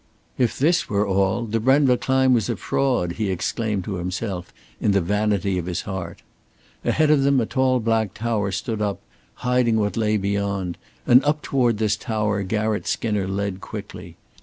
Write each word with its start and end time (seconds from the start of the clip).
If 0.35 0.57
this 0.57 0.89
were 0.89 1.05
all, 1.05 1.45
the 1.45 1.59
Brenva 1.59 1.95
climb 1.95 2.33
was 2.33 2.49
a 2.49 2.55
fraud, 2.57 3.11
he 3.17 3.29
exclaimed 3.29 3.83
to 3.83 3.97
himself 3.97 4.51
in 4.79 4.93
the 4.93 4.99
vanity 4.99 5.59
of 5.59 5.67
his 5.67 5.81
heart. 5.81 6.23
Ahead 6.83 7.11
of 7.11 7.21
them 7.21 7.39
a 7.39 7.45
tall 7.45 7.79
black 7.79 8.15
tower 8.15 8.51
stood 8.51 8.81
up, 8.81 8.99
hiding 9.45 9.77
what 9.79 9.95
lay 9.95 10.17
beyond, 10.17 10.79
and 11.05 11.23
up 11.23 11.43
toward 11.43 11.77
this 11.77 11.95
tower 11.95 12.41
Garratt 12.41 12.87
Skinner 12.87 13.27
led 13.27 13.61
quickly. 13.61 14.15